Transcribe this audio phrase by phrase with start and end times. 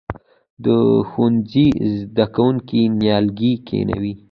[0.63, 0.65] د
[1.09, 4.13] ښوونځي زده کوونکي نیالګي کینوي؟